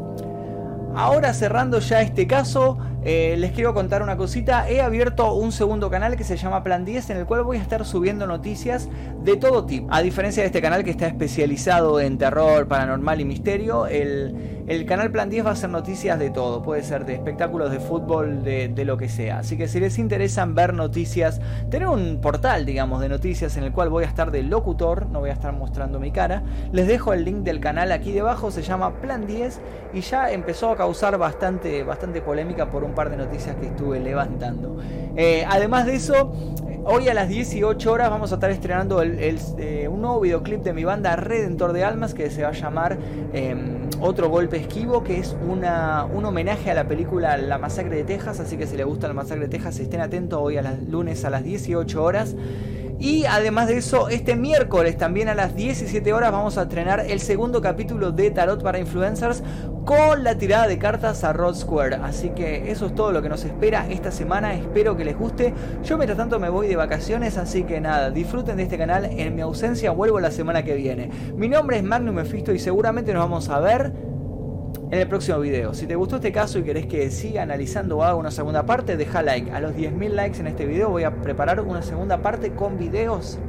Ahora 0.93 1.34
cerrando 1.34 1.79
ya 1.79 2.01
este 2.01 2.27
caso, 2.27 2.77
eh, 3.03 3.36
les 3.38 3.51
quiero 3.51 3.74
contar 3.74 4.03
una 4.03 4.15
cosita. 4.15 4.70
He 4.70 4.81
abierto 4.81 5.34
un 5.34 5.51
segundo 5.51 5.89
canal 5.89 6.15
que 6.15 6.24
se 6.24 6.38
llama 6.38 6.63
Plan 6.63 6.86
10 6.86 7.10
en 7.10 7.17
el 7.17 7.25
cual 7.25 7.43
voy 7.43 7.58
a 7.58 7.62
estar 7.62 7.86
subiendo 7.86 8.27
noticias 8.27 8.89
de 9.24 9.38
todo 9.38 9.65
tipo. 9.65 9.88
A 9.89 10.01
diferencia 10.01 10.43
de 10.43 10.48
este 10.48 10.62
canal 10.62 10.84
que 10.84 10.91
está 10.91 11.08
especializado 11.08 12.00
en 12.00 12.17
terror, 12.17 12.67
paranormal 12.67 13.20
y 13.22 13.25
misterio, 13.25 13.88
el, 13.88 14.61
El 14.71 14.85
canal 14.85 15.11
Plan 15.11 15.29
10 15.29 15.45
va 15.45 15.51
a 15.51 15.55
ser 15.57 15.69
noticias 15.69 16.17
de 16.17 16.29
todo, 16.29 16.61
puede 16.61 16.81
ser 16.81 17.05
de 17.05 17.13
espectáculos 17.13 17.71
de 17.71 17.81
fútbol, 17.81 18.41
de, 18.41 18.69
de 18.69 18.85
lo 18.85 18.95
que 18.95 19.09
sea. 19.09 19.39
Así 19.39 19.57
que 19.57 19.67
si 19.67 19.81
les 19.81 19.99
interesan 19.99 20.55
ver 20.55 20.73
noticias, 20.73 21.41
tener 21.69 21.89
un 21.89 22.21
portal, 22.21 22.65
digamos, 22.65 23.01
de 23.01 23.09
noticias 23.09 23.57
en 23.57 23.65
el 23.65 23.73
cual 23.73 23.89
voy 23.89 24.05
a 24.05 24.07
estar 24.07 24.31
de 24.31 24.43
locutor, 24.43 25.07
no 25.07 25.19
voy 25.19 25.29
a 25.29 25.33
estar 25.33 25.51
mostrando 25.51 25.99
mi 25.99 26.11
cara, 26.11 26.43
les 26.71 26.87
dejo 26.87 27.11
el 27.11 27.25
link 27.25 27.39
del 27.39 27.59
canal 27.59 27.91
aquí 27.91 28.13
debajo, 28.13 28.49
se 28.49 28.61
llama 28.61 29.01
Plan 29.01 29.27
10 29.27 29.59
y 29.93 29.99
ya 29.99 30.31
empezó 30.31 30.71
a 30.71 30.77
causar 30.77 31.17
bastante, 31.17 31.83
bastante 31.83 32.21
polémica 32.21 32.71
por 32.71 32.85
un 32.85 32.93
par 32.93 33.09
de 33.09 33.17
noticias 33.17 33.57
que 33.57 33.65
estuve 33.65 33.99
levantando. 33.99 34.77
Eh, 35.17 35.43
además 35.49 35.85
de 35.85 35.95
eso, 35.95 36.31
Hoy 36.83 37.07
a 37.09 37.13
las 37.13 37.29
18 37.29 37.91
horas 37.91 38.09
vamos 38.09 38.31
a 38.31 38.35
estar 38.35 38.49
estrenando 38.49 39.03
eh, 39.03 39.87
un 39.87 40.01
nuevo 40.01 40.21
videoclip 40.21 40.63
de 40.63 40.73
mi 40.73 40.83
banda 40.83 41.15
Redentor 41.15 41.73
de 41.73 41.83
Almas 41.83 42.15
que 42.15 42.31
se 42.31 42.41
va 42.41 42.49
a 42.49 42.53
llamar 42.53 42.97
em, 43.33 43.80
Otro 44.03 44.29
Golpe 44.29 44.58
Esquivo, 44.58 45.03
que 45.03 45.20
es 45.20 45.36
una, 45.48 46.05
un 46.05 46.25
homenaje 46.25 46.72
a 46.72 46.74
la 46.74 46.88
película 46.88 47.38
La 47.38 47.60
Masacre 47.60 47.98
de 47.98 48.03
Texas, 48.03 48.39
así 48.39 48.58
que 48.58 48.65
si 48.65 48.75
les 48.75 48.84
gusta 48.84 49.08
la 49.08 49.13
Masacre 49.13 49.43
de 49.43 49.50
Texas 49.50 49.79
estén 49.79 50.01
atentos 50.01 50.39
hoy 50.41 50.58
a 50.58 50.63
las 50.63 50.81
lunes 50.88 51.24
a 51.24 51.29
las 51.29 51.43
18 51.43 52.03
horas. 52.03 52.36
Y 53.01 53.25
además 53.25 53.67
de 53.67 53.77
eso, 53.77 54.10
este 54.10 54.36
miércoles 54.36 54.96
también 54.96 55.27
a 55.27 55.34
las 55.34 55.55
17 55.55 56.13
horas 56.13 56.31
vamos 56.31 56.60
a 56.60 56.63
estrenar 56.63 57.00
el 57.00 57.20
segundo 57.20 57.60
capítulo 57.60 58.12
de 58.12 58.29
Tarot 58.29 58.62
para 58.62 58.77
Influencers 58.77 59.41
con 59.86 60.24
la 60.24 60.38
tirada 60.38 60.67
de 60.67 60.77
cartas 60.77 61.24
a 61.24 61.34
Rod 61.34 61.55
Square. 61.55 61.96
Así 61.96 62.29
que 62.29 62.70
eso 62.70 62.86
es 62.86 62.93
todo 62.93 63.12
lo 63.12 63.24
que 63.24 63.29
nos 63.29 63.43
espera 63.43 63.88
esta 63.89 64.12
semana. 64.12 64.53
Espero 64.53 64.96
que 64.96 65.03
les 65.03 65.17
guste. 65.17 65.51
Yo 65.84 65.98
mientras 65.98 66.15
tanto 66.15 66.39
me 66.39 66.50
voy 66.50 66.67
de 66.67 66.75
vacaciones, 66.75 67.39
así 67.39 67.63
que 67.63 67.81
nada, 67.81 68.12
disfruten 68.12 68.58
de 68.58 68.63
este 68.63 68.77
canal. 68.77 69.05
En 69.05 69.34
mi 69.34 69.41
ausencia 69.41 69.89
vuelvo 69.89 70.20
la 70.20 70.29
semana 70.29 70.63
que 70.63 70.75
viene. 70.75 71.10
Mi 71.36 71.50
nombre 71.50 71.77
es 71.77 71.84
Magnum 71.84 72.13
Mephisto 72.13 72.53
y 72.53 72.60
seguramente 72.60 73.13
nos 73.13 73.24
vamos 73.24 73.50
a 73.50 73.60
ver 73.60 74.11
en 74.91 75.00
el 75.00 75.07
próximo 75.07 75.39
video. 75.39 75.74
Si 75.74 75.88
te 75.88 75.95
gustó 75.95 76.17
este 76.17 76.31
caso 76.33 76.60
y 76.60 76.63
querés 76.63 76.86
que 76.86 77.10
siga 77.10 77.41
analizando 77.41 77.98
o 77.98 78.03
haga 78.03 78.15
una 78.15 78.29
segunda 78.29 78.65
parte, 78.65 78.98
deja 78.98 79.24
like. 79.24 79.50
A 79.51 79.62
los 79.62 79.74
10.000 79.74 80.10
likes 80.10 80.39
en 80.39 80.48
este 80.48 80.65
video 80.65 80.89
voy 80.89 81.03
a 81.03 81.21
preparar 81.21 81.62
una 81.62 81.81
segunda 81.81 82.21
parte 82.21 82.51
con 82.51 82.77
videos, 82.77 83.39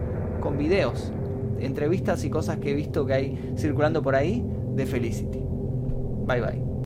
con 0.41 0.57
videos, 0.57 1.13
entrevistas 1.59 2.25
y 2.25 2.31
cosas 2.31 2.59
que 2.59 2.71
he 2.71 2.75
visto 2.75 3.05
que 3.05 3.15
hay 3.15 3.55
circulando 3.57 4.03
por 4.03 4.15
ahí 4.15 4.45
de 4.75 4.87
Felicity. 4.87 5.41
Bye 6.27 6.41
bye. 6.41 6.72